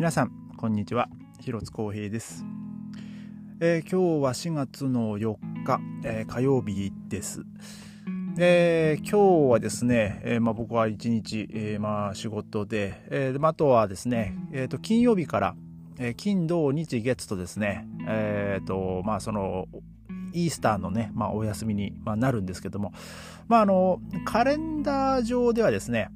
[0.00, 1.10] 皆さんこんにちは。
[1.40, 2.46] 広津光平です、
[3.60, 5.36] えー、今日は4月の4
[5.66, 7.42] 日、えー、火曜日です。
[8.38, 15.54] えー、今日はですね、えーまあ、僕は一日、えーまあ、仕事で、えー、あとはですね、えー、と金曜日から、
[15.98, 19.68] えー、金土日月とですね、えーとまあ、その
[20.32, 22.94] イースターのね、まあ、お休みに、まあ、なるんですけども、
[23.48, 26.08] まあ、あのカレンダー上ではですね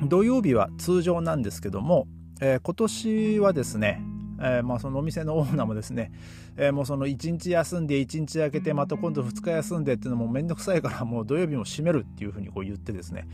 [0.00, 2.06] 土曜日は通常なんですけども、
[2.44, 4.02] えー、今年はですね、
[4.40, 6.10] えー、まあそのお店のオーナーもですね、
[6.56, 13.28] えー、もうその1日休んで1日空けてまた今度2日休んでっていうのもめんどくさいから もう土曜日も閉めるっていうふうにこう言ってですね。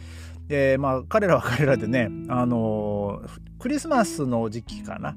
[0.47, 3.23] でまあ彼らは彼らでねあの、
[3.59, 5.17] クリスマスの時期かな。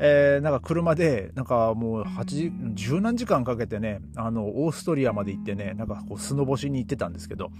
[0.00, 7.50] えー、なんか車でなんかもう8十何時間かけてねあのオーストリアまで行ってねなんかこうスノボしに行ってたんですけど、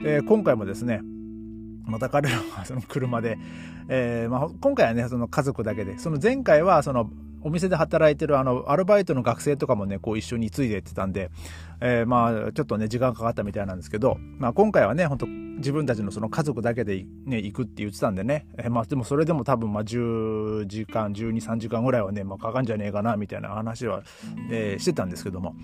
[0.00, 1.02] えー、今回もですね
[1.86, 3.38] また彼らはその車で、
[3.88, 7.08] えーまあ、今回はねその家族だけでその前回はその
[7.42, 11.30] お店で働いてるあのアルバイトの学生とかもねこう一緒についでってたんで、
[11.80, 24.02] えー、まあちょっとね時間かかったみたいなんですけど、まあ、今回はね本当自分たちのその家族だけで、ね、行くって言ってたんでね、えー、まあでもそれでも多分まあ10時間123時間ぐらいはね、まあ、かかんじゃねえかなみたいな話は、
[24.50, 25.54] えー、してたんですけども。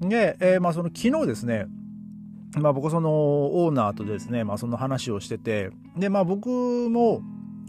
[0.00, 1.66] で、えー、まあその昨日ですね
[2.56, 7.20] まあ、僕そのオーナーとですね、まあ、その話をしててでまあ僕も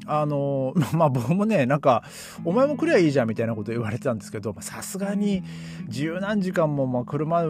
[0.05, 2.03] あの まあ僕もねなんか
[2.45, 5.43] 「お前も来りゃいいじゃん」みたいなこと言われてたんですけどさすがに
[5.89, 7.43] 十何時間もまあ車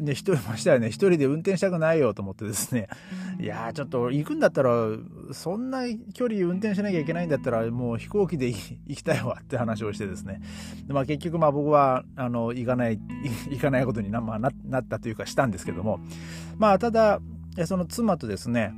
[0.00, 2.88] ね、一人ましたよね、一人で運転したくないよと思ってですね、
[3.40, 4.70] いやちょっと行くんだったら、
[5.32, 10.42] そんな距離運転しなきゃいけないんだったら、もう飛行機で行きたいわって話をしてですね、
[10.88, 13.00] まあ、結局、まあ僕は、あの、行かない、
[13.48, 16.00] 行かないことにな,、まあ、ななったというかしたんですけども、
[16.58, 17.20] まあ、ただ、
[17.64, 18.74] その妻とですね、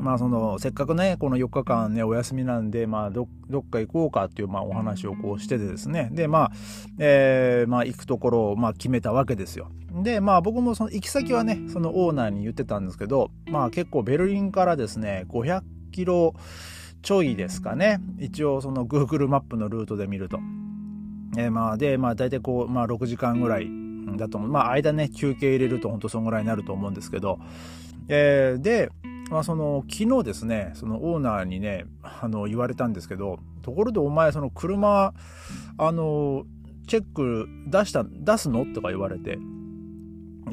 [0.00, 3.26] まあそのせっかくねこの4日間ねお休みなんでまあどっ
[3.68, 6.10] か行こうかっていうまあお話をこうしててですね。
[6.12, 6.52] でまあ、
[6.98, 9.70] えー、まあ行くところをまあ決めたわけですよ。
[10.02, 15.62] でまあ僕もその行き先はねそのオーナーに言ってたんですけどまあ結構ベルリンからですね500
[15.92, 16.34] キロ
[17.02, 18.00] ちょいですかね。
[18.18, 20.38] 一応その Google マップのルートで見ると。
[21.36, 23.68] えー、まあでまあ大体こうまあ6時間ぐらい
[24.16, 24.50] だと思う。
[24.50, 27.38] まあ間ね休憩入れると本当そんぐらいになると思うんですけど。
[28.08, 28.90] えー、で
[29.30, 35.14] まあ、その昨日ですねそのオーナーにねあの言われたんですけどところでお前その車
[35.78, 36.44] あの
[36.86, 38.66] チェック出した出すの？
[38.66, 39.38] とか言われて。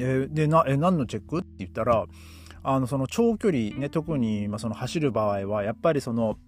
[0.00, 1.40] えでなえ何のチェック？
[1.40, 2.06] って言ったら
[2.62, 6.38] あのその長距離ね特に、まあ、その走る場合はやっぱりその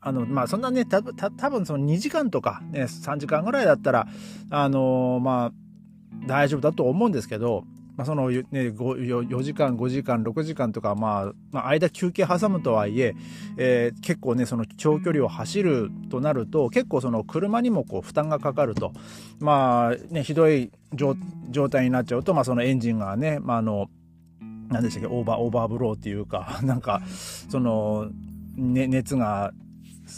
[0.00, 4.08] あのまあそんなねたた多分その2時間とか、ね、3時間ぐらいだったら
[4.50, 5.52] あのまあ
[6.26, 7.64] 大丈夫だと思うんですけど
[7.96, 13.14] まあ、その、ね、4時間5時間6時間とか、まあ、まあ、間休憩挟むとはいえ
[13.58, 18.92] えー、結構ねその長距離を走るとなると結構その車にもこう負担がかかると。
[19.40, 23.88] まあねひどい状態になっちゃうと、まあ、そのエンジンがね、まあ、あの
[24.68, 28.08] 何でしたっけオーバーオーバーブローっていうか なんかその、
[28.56, 29.52] ね、熱が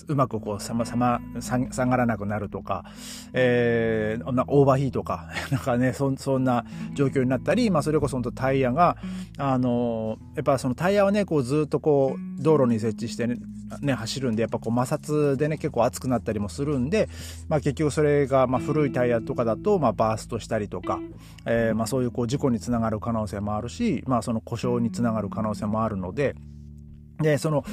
[0.08, 2.84] うまくこうさまさま下がらなくなるとか、
[3.32, 5.28] えー、オーバーヒートか。
[5.50, 8.96] なんかねそそんな状況になったり、まあ、それこそタイヤが
[9.38, 13.38] あのやっぱそのタイヤはねこうずっとこう道路に接地してね
[13.80, 17.08] ね、走るんでやっぱこう摩擦でね結構熱くなったりもするんで、
[17.48, 21.00] まあ、結局それが、まあ、古いタイヤとかだと、まあ、バーストしたりとか、
[21.46, 26.34] えーまあ、そういうこう事故につながる可能性もあるし、まあ、その故障につながる可能性もあるので
[27.20, 27.64] でその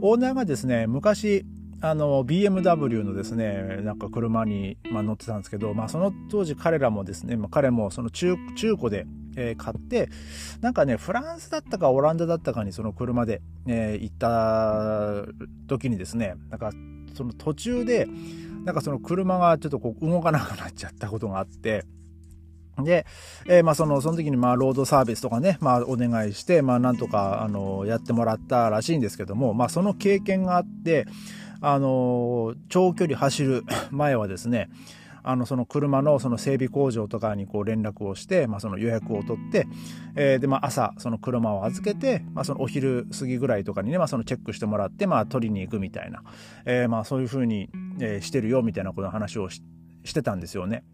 [0.00, 1.44] オーナーがですね昔
[1.82, 10.10] あの BMW のですねなんか車に、まあ、乗ってたんですけど、まあ、その当時彼らもですね、まあ、彼もその中中古で、えー、買って
[10.60, 15.24] なんかねフランスだったかオランダだったかにその車で、えー、行った
[15.68, 16.72] 時にですねなんか
[17.14, 18.06] その途中で
[18.64, 21.84] なんかその車がちょっとこう動かなくなっちゃったことがあって。
[22.82, 23.04] で、
[23.46, 31.06] えー、まあその、その時にまあ、ロードサービスとかね、まあ、お願いして、まあ、なんとか、あの、やってもらったらしいんですけども、まあ、その経験があって、
[31.60, 34.70] あの長距離走る 前はですね
[35.22, 39.66] あのその車のその整備工場とかにこう連絡をして、まあ、その予約を取って、
[40.16, 46.22] えー、でまあ朝その車を預けて、まあ、そのお昼過ぎぐらいとかにね、まあ、そのチェックしてもらって、まあ、取りに行くみたいな、
[46.64, 47.68] えー、まあそういうふうに、
[48.20, 49.60] してるよみたいなこの話をし
[50.14, 50.84] てたんですよね。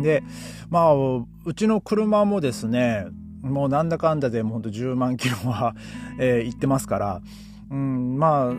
[0.00, 0.22] で
[0.70, 3.06] まあうちの車もですね
[3.42, 5.74] もうなんだかんだでもうほんと10万キロは、
[6.18, 7.22] えー、行ってますから、
[7.70, 8.54] うん、まあ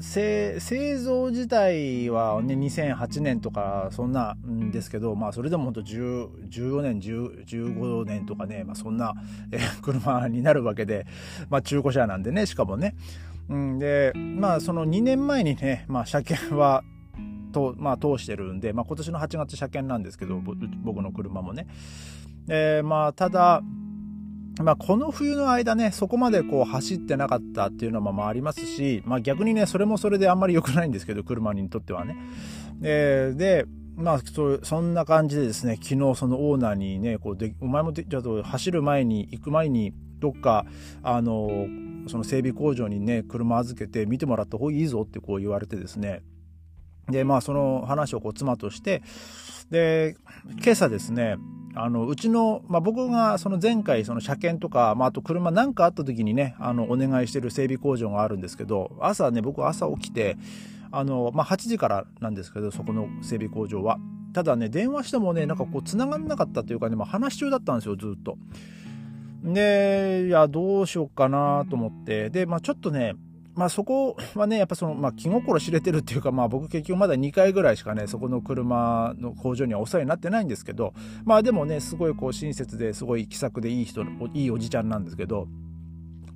[0.00, 0.58] 製
[0.98, 9.14] 造自体は、ね、2008年とかそんなんですけど、まあ、それでも本当14年15年とかね、まあ、そんな、
[9.82, 11.06] 車になるわけで、
[11.48, 12.94] まあ、中古車なんでねしかもね。
[13.48, 16.82] うん、でまあその2年前にね、まあ、車検は
[17.52, 21.66] とまあ、通してるんで、まあ、今年の8月車検なんですけど僕の車もね。
[22.48, 23.62] えー、まあ、ただ、
[24.62, 32.16] まあ、この冬の間ね、そこまでこう走ってなかったっていうのもまあありますし、まあ、逆にね、それもそれであんまり良くないんですけど、車にとってはね。
[32.82, 33.66] えー、で、
[33.96, 40.64] まあそ、そんな感じでですね、昨日そのオーナーにね、こうでお前もでちょっと走る前に、行く前に、どっか、
[41.02, 41.66] あの、
[42.08, 46.22] その整備工場にね、車預けて見てもらった方がいいぞってこう言われてですね、
[47.08, 49.02] で、まあその話をこう妻として、
[49.70, 50.16] で、
[50.62, 51.36] 今朝ですね、
[51.78, 60.38] あの、うちの、まあ、僕がその前回その車検とか、まあ、あと車なんかあった時にね、あの、お願いしてる整備工場があるんですけど、朝ね、僕朝起きて、
[60.90, 63.98] あの、まあ、8時からなんですけど、そこの整備工場は。
[64.32, 68.38] ただね、電話してもね、なんかこう、繋がんなかったというかね、まあ、話し中だったんですよ、ずっと。
[69.44, 73.16] で、いや、どうしようかなと思って、で、まあ、ちょっとね、
[73.56, 80.92] まあそこはね、やっぱその、まあ気心知れてるっていうか、まあ僕結局まだ2回ぐらいしかね、そこの車の工場にはお世話になってないんですけど、
[81.24, 84.04] まあでもね、すごいこう親切ですごい気さくでいい人、
[84.34, 85.48] いいおじちゃんなんですけど、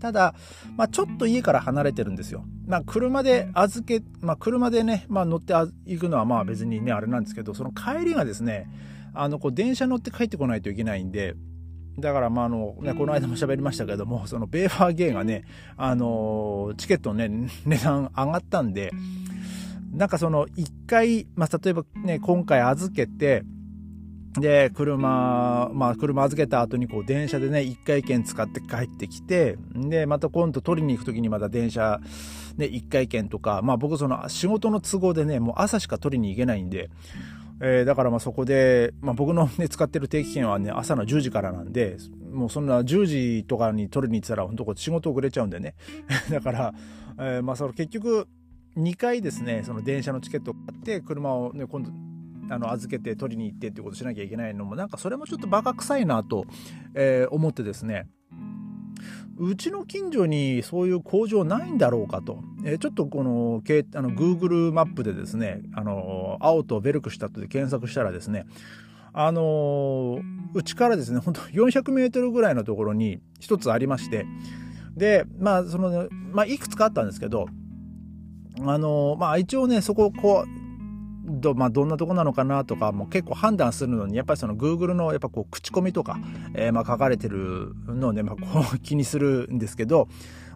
[0.01, 0.35] ただ、
[0.77, 2.43] まあ、ちょっと家から離れてるんですよ。
[2.67, 8.67] まあ、車で預け、まあ、車でね、まあ、乗って行くのはまあ別にね、あれなんですけど、その帰りがですね、
[9.13, 11.35] あの、こう、電車乗って帰ってこないといけないんで、
[12.01, 15.45] だから、まあ、あの、ね、この間も喋りましたけども、そのベーファーゲーがね、
[15.77, 18.91] あの、チケットのね、値段上がったんで、
[19.93, 23.43] なんかその、一回、まあ、例えばね、今回預けて、
[24.39, 32.01] で、車、まあ、車預けた後に、こう、電車でね、一回券使って帰ってきて、で、また今度取りに行く時にまた電車、
[32.57, 36.91] ね、一回券とか、まあ、僕その仕事の都合でね、もう朝しか取りに行けないんで、
[37.61, 41.99] えー、だからまあそこで、まあ、僕の、ね、使ってる定期券はね朝の10時からなんで
[42.33, 45.75] もうそんな10時とかに取りに行ってたら本当こ仕事遅れちゃうんでね。
[46.31, 46.75] だから、
[47.19, 48.27] えー、まあその結局
[48.77, 51.91] 2回ですねその電車のチケットを買って車をね今度
[52.55, 56.47] あの預けて取りに行ってっていうことしなきゃいけないのもなんかそれもちょっとバカ臭いなと、
[56.95, 58.09] えー、思ってですね。
[59.41, 63.63] うちの近所にそういう工場ないんだろうかと、えー、ちょっとこの
[63.95, 68.45] あの Google マップでですねあの青とベルクシュタットで検索したらですね
[69.13, 70.21] あの
[70.55, 74.27] うちからですね本当400メートルぐらいのところに一つありまして。
[74.97, 77.47] でまあそのまあいくつかあったんですけど
[78.61, 80.60] あのまあ一応ねそここう
[81.25, 86.19] ど,、まあ、どんなとこなのかなとかも結構判断するのにやっぱりその Google のやっぱこう口コミとか、
[86.55, 90.09] えー、まあ書かれてるのをね、まあ、こう 気にするんですけど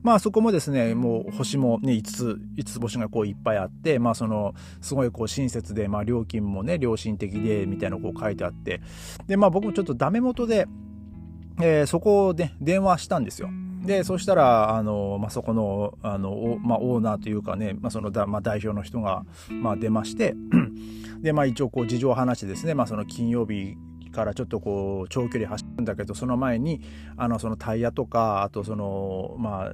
[0.03, 8.81] まあそこもですねもう星もね5つ5つ星がこういっぱいあってまあそのすごいこう親切で、まあ、料金もね良心的でみたいなこう書いてあって
[9.27, 10.67] でまあ僕もちょっとダメ元で、
[11.61, 13.49] えー、そこをね電話したんですよ。
[13.85, 20.35] で、そしたら、あの、まあ、そこの、あの、まあ、オーナーというかね、まあ、そのだ、まあ、代表の人が、まあ、出まして、
[21.21, 23.77] で、まあ、一応、こう、事情を話してですね、まあ、その金曜日
[24.11, 26.81] からちょっとこう、長距離走るんだけど、その前に、
[27.17, 29.73] あの、そのタイヤとか、あと、その、まあ、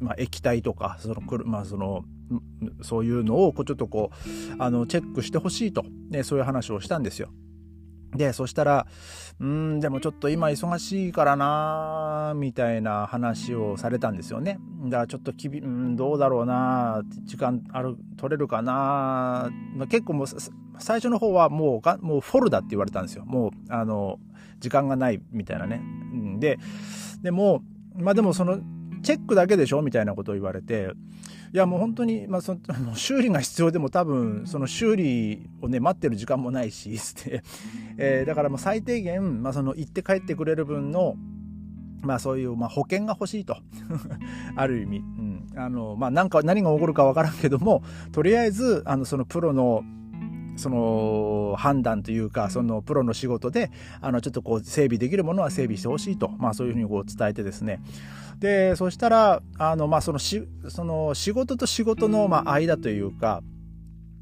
[0.00, 2.04] まあ、液体とか、その、まあ、その、
[2.82, 7.30] そういうのを、ちょっとこう、あの、チェックしてほしいと、ね、そういう話をしたんですよ。
[8.14, 8.86] で、そしたら、
[9.38, 14.58] うん、でもちょっと今忙しいからなみたいな話をされたんですよね。
[14.84, 20.26] だからちょっときび、うん、どうだろうな時間ある、取れるかなまあ、結構もう、
[20.78, 23.24] 最初の方はもうが、もうフォルダって言われたんですよ。
[23.24, 24.18] もう、あの、
[24.58, 25.80] 時間がないみたいなね。
[26.38, 26.58] で、
[27.22, 27.62] でも、
[27.94, 28.58] まあでもその、
[29.02, 30.90] チェックだけでしょみたいなことを言われて、
[31.52, 36.98] いやもう本当に、まあ、その修理が必要でも多分その修理をね待ってる時間もないし
[37.98, 41.16] えー、だからもう最低限、まあ、その行って帰ってくれる分の
[42.02, 43.56] まあそういう、まあ、保険が欲しいと。
[44.56, 45.46] ある意味、うん。
[45.56, 49.82] あのまあ、なんか何が起こるか分からんけどもとりあえずあのそのプロの
[50.56, 57.80] その判断というかそのプロの仕事であのちょっとこう整備できるものは整備してほしいと、まあ、そういうふうにこう伝えてですね。
[58.38, 63.42] でそしたらあの、まあ、そのしその仕事と仕事のまあ間というか、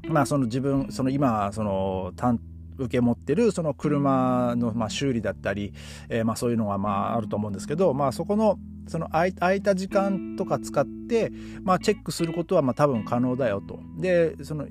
[0.07, 2.39] まあ、その自分その今その担
[2.77, 5.73] 受け持ってるその車のまあ修理だったり、
[6.07, 8.57] えー、まあそういうのがまああると思うんですけど、まあ、そこの
[8.87, 11.31] その空いた時間とか使って、
[11.61, 13.79] まあ、チェックすることはまあ多分可能だよと。
[13.97, 14.67] でその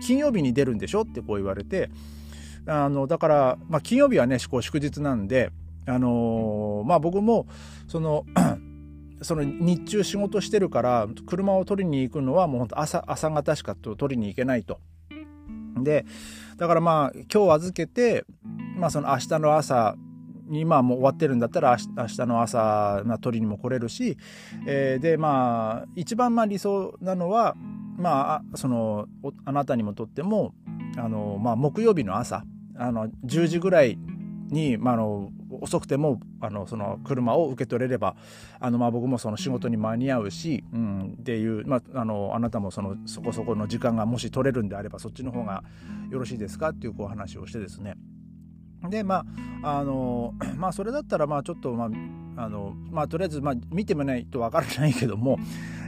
[0.00, 1.02] 金曜日に出るんでしょ？
[1.02, 1.90] ってこう言われて
[2.66, 5.50] あのだから、まあ、金曜日はね祝日なんで
[5.86, 7.46] あのー、まあ僕も
[7.88, 8.24] その
[9.22, 14.80] その日中仕事してるから車を取りに行くのはもうほんと朝朝方しか取りに行けないと。
[15.82, 16.04] で
[16.56, 18.24] だからまあ今日預けて、
[18.76, 19.94] まあ、その明日の朝
[20.48, 24.18] にまあもう終わってるんだったら明日の朝、まあ、取りにも来れるし、
[24.66, 27.56] えー、でまあ一番まあ理想なのは
[28.00, 29.06] まあその
[29.44, 30.54] あなたにもとっても
[30.96, 32.44] あの、まあ、木曜日の朝
[32.76, 33.98] あの10時ぐらい
[34.48, 35.30] に、まあ、あの
[35.60, 38.16] 遅くてもあのその車を受け取れれば
[38.58, 45.62] あの、まあ、僕もその仕事に間に合うし、うん、っていう、まあ、あのあなたもそのそこそこの時間がもし取れるんであればそっちの方が
[46.10, 47.94] よろしいですかっていうこう話をしてですね。
[48.88, 49.26] でま
[49.62, 51.90] ああのまあそれだったらまあちょっとま
[52.36, 55.38] ああのまあとりあえずまあ見てもないとわからないけども、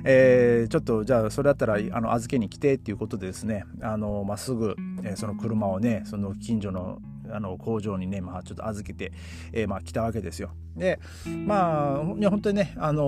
[0.04, 6.99] えー、ちょっとじゃあそれだったらあの預けに来てっていうことでですねあの、まあ、すぐ、えー、その車をねその近所の
[7.30, 9.12] あの工場にね、まあ、ちょっと預けて、
[9.52, 10.50] えー、まあ来たわけですよ。
[10.76, 11.00] で
[11.47, 13.02] まあいや本当にねあの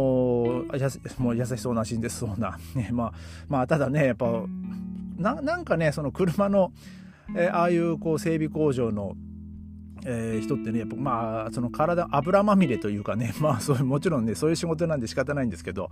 [1.19, 3.13] もう優しそうな親切そうな、 ね、まあ
[3.49, 4.27] まあただねやっぱ
[5.17, 6.73] ななんかねその車の、
[7.37, 9.15] えー、ああいうこう整備工場の
[10.05, 15.91] えー、人ってねやっぱまあその体油まみれというかね まあそういうもちろんねそういう仕事なんで仕方ないんですけど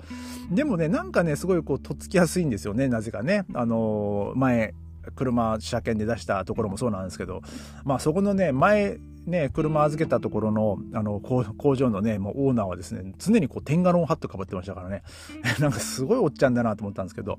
[0.50, 3.44] でもねなんかねすごいこうとっつきやすいんですよねなぜかね。
[3.54, 4.74] あのー、前
[5.16, 7.42] 車車検で出したところもそうなんですけど
[7.84, 15.02] まあそこのね前ね、車預けたところのあの工場のねもうオーナーはですね常にこうテンガロンハットかぶってましたからね。
[15.60, 17.38] なんかすごいおっちゃんだなと思ったんですけど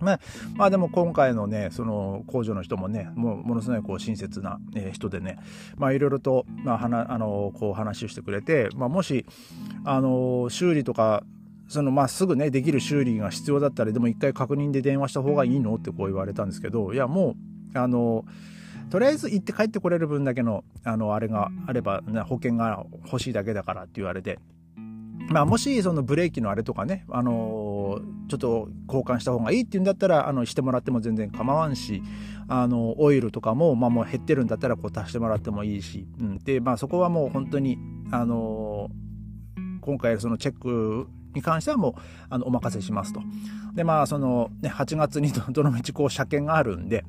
[0.00, 0.20] まあ、
[0.56, 4.58] まあでも今回のね、その工場の人もね、もうものすごいこう親切な、
[4.92, 5.38] 人でね、
[5.76, 9.26] まあいろいろと、まあ、はなあのこう話をしてくれて、まあ、もし、
[9.84, 11.22] あの修理とか、
[11.70, 17.36] そのまあすぐねできる修理が必要だったらでも一回確認で電話した方がいいのってこう言われたんですけどいやも
[17.74, 18.24] うあの
[18.90, 24.40] とりあえず行って帰ってこれる分だけのあのあれがあれば、ね、保険が欲しいだけだからって言われて
[25.28, 32.02] まあ、もしそのブレーキのあれとかね、あのー、ちょっと交換した方がいいっていうんだったらあのしてもらっても全然構わんし、
[32.48, 37.78] あのオイルとかも,、まあ、もう減ってるんだったらこう足してもらってもいいし、うん、で、まあ、そこはもう本当に、
[38.10, 41.94] あのー、今回そのチェックに関してはもう
[42.28, 43.20] あのお任せしますと。
[43.74, 47.04] でまあその、ね、8月にどのみちこう車検があるんで、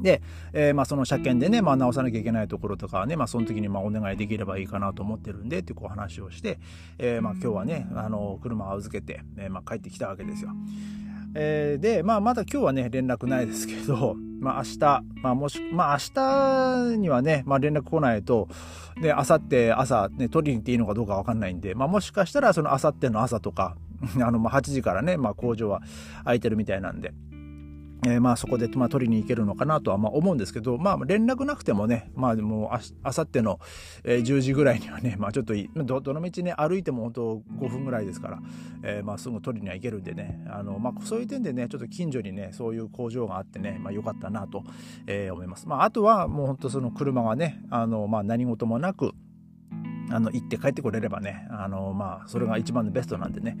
[0.00, 0.22] で、
[0.52, 6.58] えー、まあその車検でね、まあ、直さなきゃいけないところとかはね、まあ、その時にまあお願いできればいいかなと思ってるんでってこう話をして、
[6.98, 10.50] えー、まあ今日はねあの車を預けて、えー、まあ帰ってきたわけですよ。
[11.34, 14.78] えー、で、まあ、まだ今日はね連絡ないですけど、まあ、明日、
[15.22, 18.48] まあ、もしまあ明日にはね、まあ、連絡来ないと
[19.00, 23.76] で明後日朝、ね、取りに行っていいのかどうか分かんないんで、まあ、もしかしたらその明後日の朝とか
[24.20, 25.80] あのまあ8時からね、まあ、工場は
[26.24, 27.12] 空いてるみたいなんで。
[28.04, 33.60] えー、まあそこで、まあ、取りに行けるのかなとはまあ思うんですけど、まあ連絡なくてもね、まあでもああさっての、
[34.04, 38.38] 10時ぐらいにはね、まあちょっとどどの道ね、歩いても本当5分ぐらいですから、
[38.82, 44.64] えー、まあすぐ取りには行けるんでね、あの、まあそういう点でね、ちょっと近所にね、そういう工場があってね、まあ良かったなと、
[45.06, 45.68] えー、思います。
[45.68, 49.12] まああとはもう本当その車がね、あの、まあ何事もなく、
[50.12, 53.56] あの行って帰ってこれればねあのまあそれが一番のベストなんでね。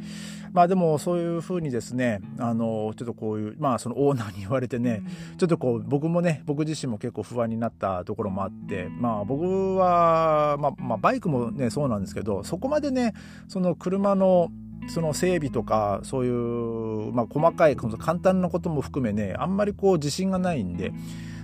[0.52, 5.02] まあでもそういうふうにですねあのちょっとこういうまあそのオーナーに言われてね
[5.38, 13.14] ちょっとこう僕もね僕自身も結構不安になったところもあってまあ僕は、まあ、まあバイクもねそうなんですけどそこまでね
[13.48, 14.50] その車の
[14.88, 20.92] その整備とかそういう、まあ、細かい簡単なことも含めねあんまりこう自信がないんで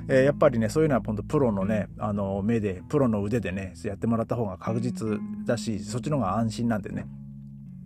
[0.09, 7.07] えー、やっぱりねそういうのは本当プロのねあの目でプロの腕でねやってもらった方が確実だしそっちの方が安心なんでね。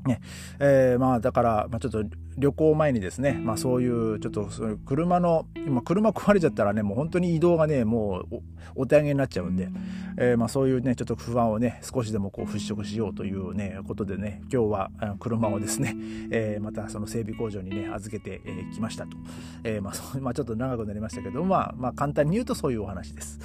[0.06, 0.20] ね。
[0.58, 2.04] えー、まあだから、まあ、ちょっと
[2.38, 8.42] 旅行前にですね、まあ、そういうちょっとそういう車の今車壊れちゃったらねもう本当に移動がねもう
[8.74, 9.68] お手上げになっちゃうんで、
[10.16, 15.94] えー、まあそういうねちょっと不安をね少しでもこう払拭しようというねことでね今日は車をですね、
[16.30, 19.16] えー、またその整備工場にね預けてき、えー、ましたと、
[19.64, 23.40] えーまあ まあ、ちょっと長くなりましたけど、まあ、まあ簡単に言うとそういうお話です。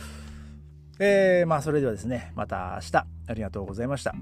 [1.00, 4.16] えー、まあそれではですねまた明日ありがとうございました。